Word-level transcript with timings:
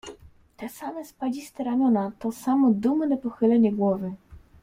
"Te 0.61 0.67
same 0.77 1.03
spadziste 1.09 1.67
ramiona, 1.67 2.03
to 2.19 2.31
samo 2.31 2.71
dumne 2.73 3.17
pochylenie 3.17 3.71
głowy." 3.71 4.13